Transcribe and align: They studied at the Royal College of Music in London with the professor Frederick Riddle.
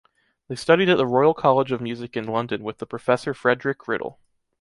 They 0.47 0.55
studied 0.55 0.89
at 0.89 0.97
the 0.97 1.05
Royal 1.05 1.35
College 1.35 1.71
of 1.71 1.79
Music 1.79 2.17
in 2.17 2.25
London 2.25 2.63
with 2.63 2.79
the 2.79 2.87
professor 2.87 3.35
Frederick 3.35 3.87
Riddle. 3.87 4.19